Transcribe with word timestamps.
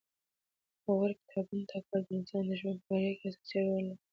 د 0.75 0.79
غوره 0.83 1.13
کتابونو 1.21 1.67
ټاکل 1.71 1.99
د 2.05 2.09
انسان 2.17 2.43
د 2.47 2.51
ژوند 2.59 2.79
په 2.81 2.85
بریا 2.89 3.11
کې 3.19 3.25
اساسي 3.29 3.59
رول 3.65 3.83
لري. 3.89 3.97